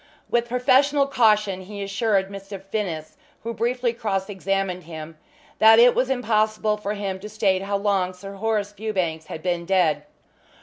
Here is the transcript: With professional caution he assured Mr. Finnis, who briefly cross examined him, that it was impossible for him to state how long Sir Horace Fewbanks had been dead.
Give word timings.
With 0.31 0.47
professional 0.49 1.05
caution 1.05 1.61
he 1.61 1.83
assured 1.83 2.31
Mr. 2.31 2.59
Finnis, 2.59 3.17
who 3.43 3.53
briefly 3.53 3.93
cross 3.93 4.29
examined 4.29 4.85
him, 4.85 5.15
that 5.59 5.77
it 5.77 5.93
was 5.93 6.09
impossible 6.09 6.75
for 6.77 6.95
him 6.95 7.19
to 7.19 7.29
state 7.29 7.61
how 7.61 7.77
long 7.77 8.13
Sir 8.15 8.33
Horace 8.33 8.71
Fewbanks 8.71 9.27
had 9.27 9.43
been 9.43 9.63
dead. 9.63 10.01